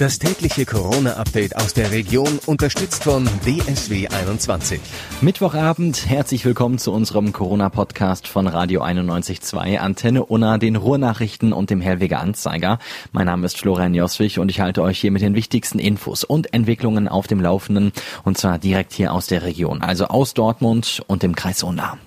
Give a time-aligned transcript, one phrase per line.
[0.00, 4.80] Das tägliche Corona-Update aus der Region, unterstützt von DSW 21.
[5.20, 11.82] Mittwochabend, herzlich willkommen zu unserem Corona-Podcast von Radio 91.2, Antenne Unna, den Ruhrnachrichten und dem
[11.82, 12.78] Hellweger Anzeiger.
[13.12, 16.54] Mein Name ist Florian Joswig und ich halte euch hier mit den wichtigsten Infos und
[16.54, 17.92] Entwicklungen auf dem Laufenden
[18.24, 21.98] und zwar direkt hier aus der Region, also aus Dortmund und dem Kreis Unna.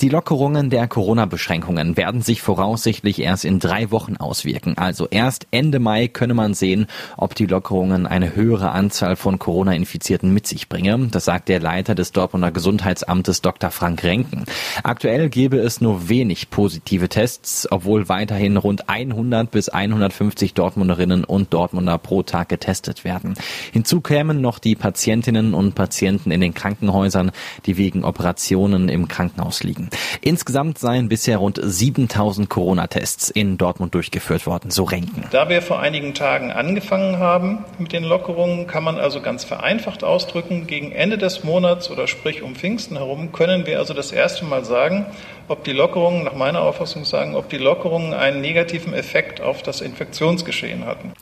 [0.00, 4.76] Die Lockerungen der Corona-Beschränkungen werden sich voraussichtlich erst in drei Wochen auswirken.
[4.76, 6.86] Also erst Ende Mai könne man sehen,
[7.16, 11.10] ob die Lockerungen eine höhere Anzahl von Corona-Infizierten mit sich bringen.
[11.10, 13.70] Das sagt der Leiter des Dortmunder Gesundheitsamtes Dr.
[13.70, 14.44] Frank Renken.
[14.82, 21.54] Aktuell gebe es nur wenig positive Tests, obwohl weiterhin rund 100 bis 150 Dortmunderinnen und
[21.54, 23.34] Dortmunder pro Tag getestet werden.
[23.72, 27.32] Hinzu kämen noch die Patientinnen und Patienten in den Krankenhäusern,
[27.64, 29.88] die wegen Operationen im Krankenhaus ausliegen.
[30.20, 35.24] Insgesamt seien bisher rund 7000 Corona-Tests in Dortmund durchgeführt worden, so Renken.
[35.30, 40.04] Da wir vor einigen Tagen angefangen haben mit den Lockerungen, kann man also ganz vereinfacht
[40.04, 44.44] ausdrücken, gegen Ende des Monats oder sprich um Pfingsten herum können wir also das erste
[44.44, 45.06] Mal sagen,
[45.48, 49.80] ob die Lockerungen, nach meiner Auffassung sagen, ob die Lockerungen einen negativen Effekt auf das
[49.80, 51.12] Infektionsgeschehen hatten.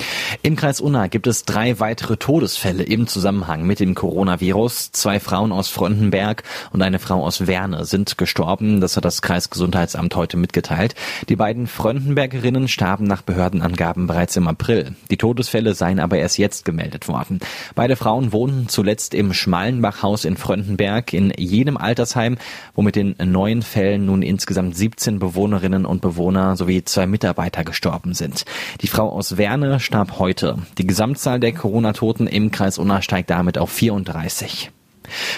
[0.41, 4.93] Im Kreis Unna gibt es drei weitere Todesfälle im Zusammenhang mit dem Coronavirus.
[4.93, 8.81] Zwei Frauen aus Frontenberg und eine Frau aus Werne sind gestorben.
[8.81, 10.95] Das hat das Kreisgesundheitsamt heute mitgeteilt.
[11.29, 14.97] Die beiden Frontenbergerinnen starben nach Behördenangaben bereits im April.
[15.11, 17.41] Die Todesfälle seien aber erst jetzt gemeldet worden.
[17.75, 22.39] Beide Frauen wohnten zuletzt im Schmalenbachhaus in Frontenberg in jenem Altersheim,
[22.75, 28.15] wo mit den neuen Fällen nun insgesamt 17 Bewohnerinnen und Bewohner sowie zwei Mitarbeiter gestorben
[28.15, 28.45] sind.
[28.81, 30.57] Die Frau aus Werne starb heute.
[30.79, 34.71] Die Gesamtzahl der Corona-Toten im Kreis Unna steigt damit auf 34.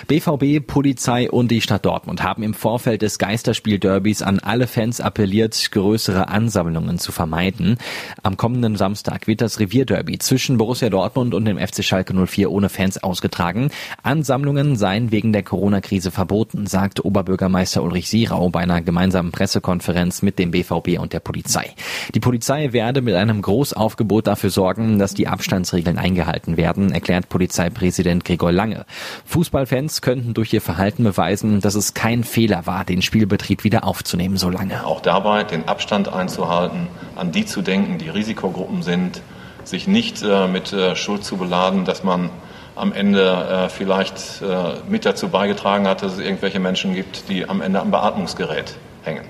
[0.09, 5.71] BVB, Polizei und die Stadt Dortmund haben im Vorfeld des Geisterspiel-Derbys an alle Fans appelliert,
[5.71, 7.79] größere Ansammlungen zu vermeiden.
[8.23, 12.69] Am kommenden Samstag wird das Revierderby zwischen Borussia Dortmund und dem FC Schalke 04 ohne
[12.69, 13.71] Fans ausgetragen.
[14.03, 20.39] Ansammlungen seien wegen der Corona-Krise verboten, sagt Oberbürgermeister Ulrich Sierau bei einer gemeinsamen Pressekonferenz mit
[20.39, 21.75] dem BVB und der Polizei.
[22.15, 28.25] Die Polizei werde mit einem Großaufgebot dafür sorgen, dass die Abstandsregeln eingehalten werden, erklärt Polizeipräsident
[28.25, 28.87] Gregor Lange.
[29.25, 33.85] Fußball Fußballfans könnten durch ihr Verhalten beweisen, dass es kein Fehler war, den Spielbetrieb wieder
[33.85, 34.87] aufzunehmen so lange.
[34.87, 39.23] Auch dabei den Abstand einzuhalten, an die zu denken, die Risikogruppen sind,
[39.65, 42.31] sich nicht äh, mit äh, Schuld zu beladen, dass man
[42.77, 47.49] am Ende äh, vielleicht äh, mit dazu beigetragen hat, dass es irgendwelche Menschen gibt, die
[47.49, 49.25] am Ende am Beatmungsgerät hängen.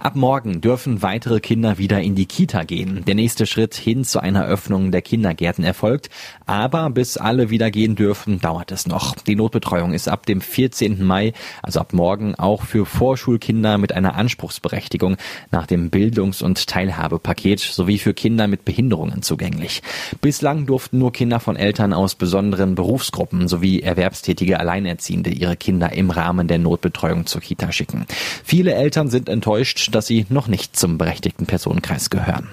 [0.00, 3.04] Ab morgen dürfen weitere Kinder wieder in die Kita gehen.
[3.06, 6.10] Der nächste Schritt hin zu einer Öffnung der Kindergärten erfolgt.
[6.46, 9.16] Aber bis alle wieder gehen dürfen, dauert es noch.
[9.16, 11.04] Die Notbetreuung ist ab dem 14.
[11.04, 11.32] Mai,
[11.62, 15.16] also ab morgen, auch für Vorschulkinder mit einer Anspruchsberechtigung
[15.50, 19.82] nach dem Bildungs- und Teilhabepaket sowie für Kinder mit Behinderungen zugänglich.
[20.20, 26.10] Bislang durften nur Kinder von Eltern aus besonderen Berufsgruppen sowie erwerbstätige Alleinerziehende ihre Kinder im
[26.10, 28.06] Rahmen der Notbetreuung zur Kita schicken.
[28.44, 29.55] Viele Eltern sind enttäuscht,
[29.94, 32.48] dass sie noch nicht zum berechtigten Personenkreis gehören.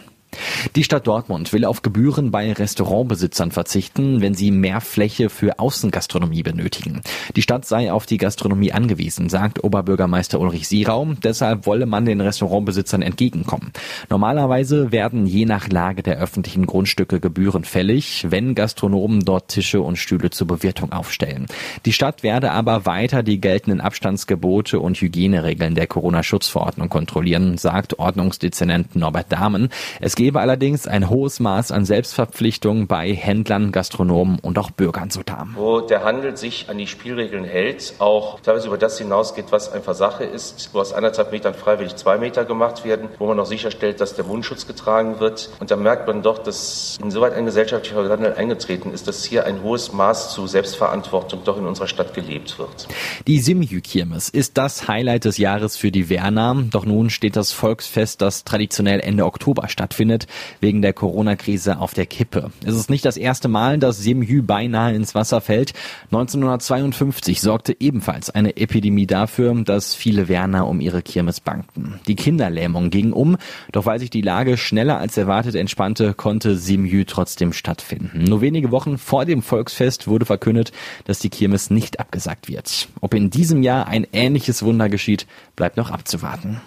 [0.75, 6.43] Die Stadt Dortmund will auf Gebühren bei Restaurantbesitzern verzichten, wenn sie mehr Fläche für Außengastronomie
[6.43, 7.01] benötigen.
[7.35, 11.17] Die Stadt sei auf die Gastronomie angewiesen, sagt Oberbürgermeister Ulrich Sieraum.
[11.21, 13.71] Deshalb wolle man den Restaurantbesitzern entgegenkommen.
[14.09, 19.97] Normalerweise werden je nach Lage der öffentlichen Grundstücke Gebühren fällig, wenn Gastronomen dort Tische und
[19.97, 21.47] Stühle zur Bewirtung aufstellen.
[21.85, 28.95] Die Stadt werde aber weiter die geltenden Abstandsgebote und Hygieneregeln der Corona-Schutzverordnung kontrollieren, sagt Ordnungsdezernent
[28.95, 29.69] Norbert Dahmen.
[29.99, 35.21] Es gebe allerdings ein hohes Maß an Selbstverpflichtung bei Händlern, Gastronomen und auch Bürgern so
[35.21, 35.49] dar.
[35.53, 39.95] Wo der Handel sich an die Spielregeln hält, auch teilweise über das hinausgeht, was einfach
[39.95, 43.99] Sache ist, wo aus anderthalb Metern freiwillig zwei Meter gemacht werden, wo man auch sicherstellt,
[43.99, 45.49] dass der Mundschutz getragen wird.
[45.59, 49.61] Und da merkt man doch, dass insoweit ein gesellschaftlicher Wandel eingetreten ist, dass hier ein
[49.61, 52.87] hohes Maß zu Selbstverantwortung doch in unserer Stadt gelebt wird.
[53.27, 56.63] Die Simjü-Kirmes ist das Highlight des Jahres für die Werner.
[56.71, 60.27] Doch nun steht das Volksfest, das traditionell Ende Oktober stattfindet, stattfindet,
[60.59, 62.51] wegen der Corona-Krise auf der Kippe.
[62.65, 65.73] Es ist nicht das erste Mal, dass Semjü beinahe ins Wasser fällt.
[66.05, 71.99] 1952 sorgte ebenfalls eine Epidemie dafür, dass viele Werner um ihre Kirmes bangten.
[72.07, 73.37] Die Kinderlähmung ging um,
[73.71, 78.23] doch weil sich die Lage schneller als erwartet entspannte, konnte Semjü trotzdem stattfinden.
[78.23, 80.71] Nur wenige Wochen vor dem Volksfest wurde verkündet,
[81.05, 82.87] dass die Kirmes nicht abgesagt wird.
[83.01, 86.61] Ob in diesem Jahr ein ähnliches Wunder geschieht, bleibt noch abzuwarten.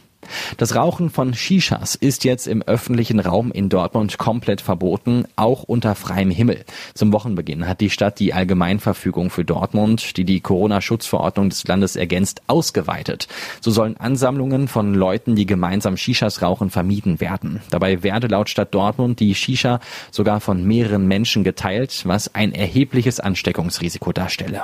[0.57, 5.95] Das Rauchen von Shishas ist jetzt im öffentlichen Raum in Dortmund komplett verboten, auch unter
[5.95, 6.65] freiem Himmel.
[6.95, 12.43] Zum Wochenbeginn hat die Stadt die Allgemeinverfügung für Dortmund, die die Corona-Schutzverordnung des Landes ergänzt,
[12.47, 13.29] ausgeweitet.
[13.61, 17.61] So sollen Ansammlungen von Leuten, die gemeinsam Shishas rauchen, vermieden werden.
[17.71, 19.81] Dabei werde laut Stadt Dortmund die Shisha
[20.11, 24.63] sogar von mehreren Menschen geteilt, was ein erhebliches Ansteckungsrisiko darstelle.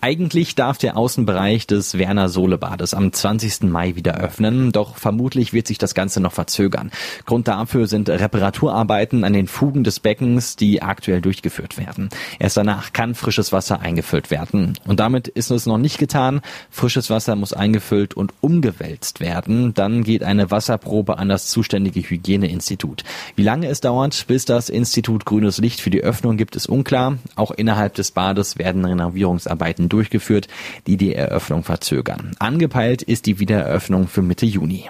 [0.00, 2.58] Eigentlich darf der Außenbereich des Werner Sohle
[2.94, 3.62] am 20.
[3.62, 6.90] Mai wieder öffnen, doch vermutlich wird sich das Ganze noch verzögern.
[7.24, 12.08] Grund dafür sind Reparaturarbeiten an den Fugen des Beckens, die aktuell durchgeführt werden.
[12.38, 14.78] Erst danach kann frisches Wasser eingefüllt werden.
[14.86, 16.40] Und damit ist es noch nicht getan.
[16.70, 19.74] Frisches Wasser muss eingefüllt und umgewälzt werden.
[19.74, 23.04] Dann geht eine Wasserprobe an das zuständige Hygieneinstitut.
[23.34, 27.18] Wie lange es dauert, bis das Institut grünes Licht für die Öffnung gibt, ist unklar.
[27.34, 30.48] Auch innerhalb des Bades werden Renovierungs Sanierungsarbeiten durchgeführt,
[30.86, 32.32] die die Eröffnung verzögern.
[32.38, 34.88] Angepeilt ist die Wiedereröffnung für Mitte Juni.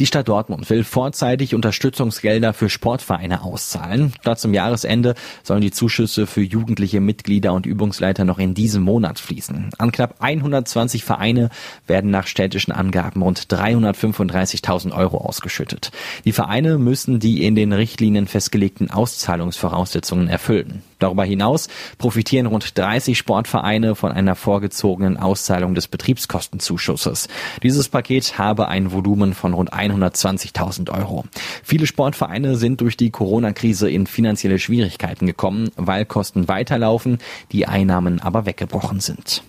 [0.00, 4.12] Die Stadt Dortmund will vorzeitig Unterstützungsgelder für Sportvereine auszahlen.
[4.20, 5.14] Statt zum Jahresende
[5.44, 9.70] sollen die Zuschüsse für jugendliche Mitglieder und Übungsleiter noch in diesem Monat fließen.
[9.78, 11.48] An knapp 120 Vereine
[11.86, 15.92] werden nach städtischen Angaben rund 335.000 Euro ausgeschüttet.
[16.24, 20.82] Die Vereine müssen die in den Richtlinien festgelegten Auszahlungsvoraussetzungen erfüllen.
[21.02, 21.68] Darüber hinaus
[21.98, 27.28] profitieren rund 30 Sportvereine von einer vorgezogenen Auszahlung des Betriebskostenzuschusses.
[27.62, 31.24] Dieses Paket habe ein Volumen von rund 120.000 Euro.
[31.64, 37.18] Viele Sportvereine sind durch die Corona-Krise in finanzielle Schwierigkeiten gekommen, weil Kosten weiterlaufen,
[37.50, 39.42] die Einnahmen aber weggebrochen sind.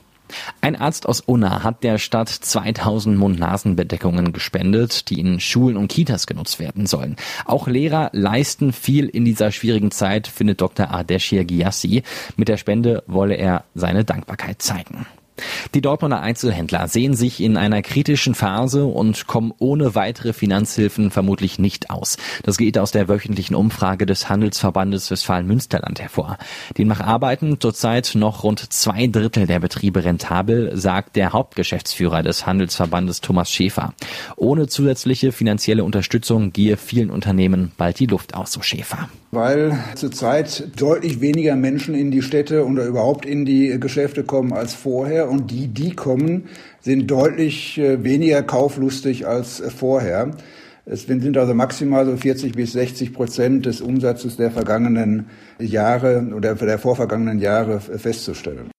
[0.61, 6.27] Ein Arzt aus Unna hat der Stadt 2000 Mund-Nasen-Bedeckungen gespendet, die in Schulen und Kitas
[6.27, 7.15] genutzt werden sollen.
[7.45, 10.89] Auch Lehrer leisten viel in dieser schwierigen Zeit, findet Dr.
[10.89, 12.03] Ardeshir Giassi.
[12.37, 15.05] Mit der Spende wolle er seine Dankbarkeit zeigen.
[15.73, 21.57] Die Dortmunder Einzelhändler sehen sich in einer kritischen Phase und kommen ohne weitere Finanzhilfen vermutlich
[21.57, 22.17] nicht aus.
[22.43, 26.37] Das geht aus der wöchentlichen Umfrage des Handelsverbandes Westfalen-Münsterland hervor.
[26.77, 33.21] Demnach arbeiten zurzeit noch rund zwei Drittel der Betriebe rentabel, sagt der Hauptgeschäftsführer des Handelsverbandes
[33.21, 33.93] Thomas Schäfer.
[34.35, 40.79] Ohne zusätzliche finanzielle Unterstützung gehe vielen Unternehmen bald die Luft aus, so Schäfer weil zurzeit
[40.79, 45.51] deutlich weniger Menschen in die Städte oder überhaupt in die Geschäfte kommen als vorher und
[45.51, 46.45] die, die kommen,
[46.81, 50.31] sind deutlich äh, weniger kauflustig als vorher.
[50.85, 55.27] Es sind also maximal so 40 bis 60 Prozent des Umsatzes der vergangenen
[55.57, 58.72] Jahre oder der vorvergangenen Jahre festzustellen.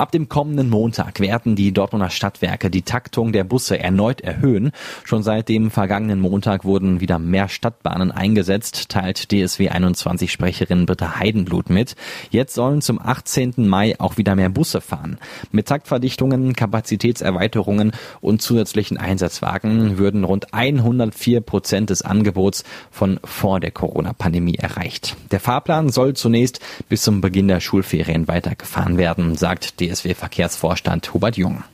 [0.00, 4.72] Ab dem kommenden Montag werden die Dortmunder Stadtwerke die Taktung der Busse erneut erhöhen.
[5.04, 11.18] Schon seit dem vergangenen Montag wurden wieder mehr Stadtbahnen eingesetzt, teilt DSW 21 Sprecherin Britta
[11.18, 11.96] Heidenblut mit.
[12.30, 13.68] Jetzt sollen zum 18.
[13.68, 15.18] Mai auch wieder mehr Busse fahren.
[15.52, 17.92] Mit Taktverdichtungen, Kapazitätserweiterungen
[18.22, 25.14] und zusätzlichen Einsatzwagen würden rund 104 Prozent des Angebots von vor der Corona-Pandemie erreicht.
[25.30, 31.36] Der Fahrplan soll zunächst bis zum Beginn der Schulferien weitergefahren werden, sagt DSW DSW-Verkehrsvorstand Hubert
[31.36, 31.64] Jung.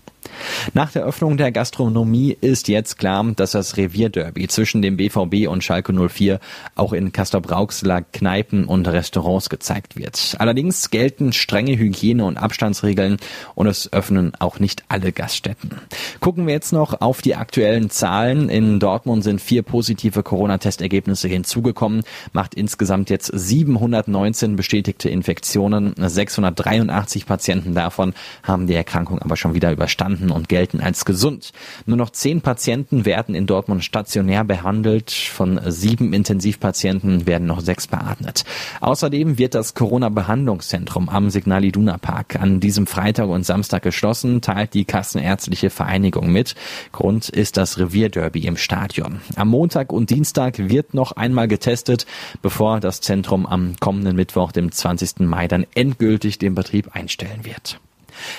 [0.75, 5.65] Nach der Öffnung der Gastronomie ist jetzt klar, dass das Revierderby zwischen dem BVB und
[5.65, 6.41] Schalke 04
[6.75, 10.37] auch in Castrop-Rauxler Kneipen und Restaurants gezeigt wird.
[10.39, 13.19] Allerdings gelten strenge Hygiene- und Abstandsregeln
[13.55, 15.71] und es öffnen auch nicht alle Gaststätten.
[16.21, 18.49] Gucken wir jetzt noch auf die aktuellen Zahlen.
[18.49, 22.03] In Dortmund sind vier positive Corona-Testergebnisse hinzugekommen,
[22.33, 25.95] macht insgesamt jetzt 719 bestätigte Infektionen.
[25.97, 31.53] 683 Patienten davon haben die Erkrankung aber schon wieder überstanden und gelten als gesund.
[31.87, 35.11] Nur noch zehn Patienten werden in Dortmund stationär behandelt.
[35.11, 38.45] Von sieben Intensivpatienten werden noch sechs beatmet.
[38.81, 44.75] Außerdem wird das Corona-Behandlungszentrum am Signal Iduna Park an diesem Freitag und Samstag geschlossen, teilt
[44.75, 46.55] die Kassenärztliche Vereinigung mit.
[46.93, 49.21] Grund ist das Revierderby im Stadion.
[49.37, 52.07] Am Montag und Dienstag wird noch einmal getestet,
[52.43, 55.21] bevor das Zentrum am kommenden Mittwoch, dem 20.
[55.21, 57.81] Mai, dann endgültig den Betrieb einstellen wird.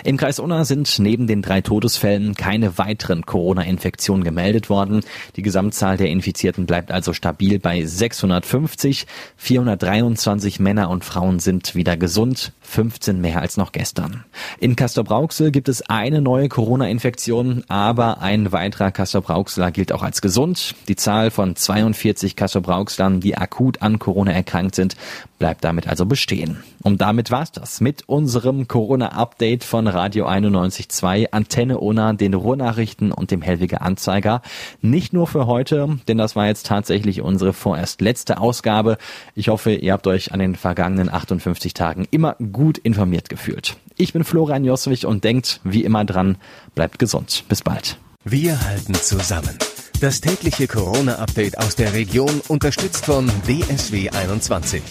[0.04, 5.02] Im Kreis Unna sind neben den drei Todesfällen keine weiteren Corona-Infektionen gemeldet worden.
[5.36, 9.08] Die Gesamtzahl der Infizierten bleibt also stabil bei 650.
[9.38, 14.24] 423 Männer und Frauen sind wieder gesund, 15 mehr als noch gestern.
[14.60, 20.76] In Castrop-Rauxel gibt es eine neue Corona-Infektion, aber ein weiterer Castrop-Rauxler gilt auch als gesund.
[20.88, 24.96] Die Zahl von 42 Castrop-Rauxlern, die akut an Corona erkrankt sind,
[25.40, 26.64] bleibt damit also bestehen.
[26.84, 33.30] Und damit war's das mit unserem Corona-Update von Radio 91.2, Antenne Ona, den Ruhrnachrichten und
[33.30, 34.42] dem Hellwiger Anzeiger.
[34.82, 38.98] Nicht nur für heute, denn das war jetzt tatsächlich unsere vorerst letzte Ausgabe.
[39.36, 43.78] Ich hoffe, ihr habt euch an den vergangenen 58 Tagen immer gut informiert gefühlt.
[43.98, 46.38] Ich bin Florian Joswig und denkt wie immer dran,
[46.74, 47.44] bleibt gesund.
[47.50, 47.98] Bis bald.
[48.24, 49.58] Wir halten zusammen.
[50.00, 54.82] Das tägliche Corona-Update aus der Region unterstützt von DSW 21.